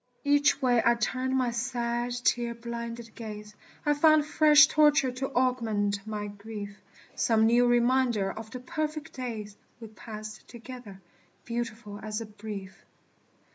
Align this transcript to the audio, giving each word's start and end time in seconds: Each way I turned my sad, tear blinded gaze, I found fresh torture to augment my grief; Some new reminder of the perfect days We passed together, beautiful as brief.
Each 0.23 0.59
way 0.63 0.81
I 0.83 0.95
turned 0.95 1.37
my 1.37 1.51
sad, 1.51 2.13
tear 2.23 2.55
blinded 2.55 3.13
gaze, 3.13 3.53
I 3.85 3.93
found 3.93 4.25
fresh 4.25 4.65
torture 4.65 5.11
to 5.11 5.29
augment 5.35 6.07
my 6.07 6.25
grief; 6.25 6.81
Some 7.13 7.45
new 7.45 7.67
reminder 7.67 8.31
of 8.31 8.49
the 8.49 8.59
perfect 8.61 9.13
days 9.13 9.57
We 9.79 9.89
passed 9.89 10.47
together, 10.47 10.99
beautiful 11.45 11.99
as 12.01 12.19
brief. 12.23 12.83